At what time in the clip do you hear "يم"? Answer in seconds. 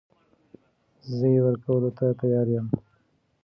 2.55-2.67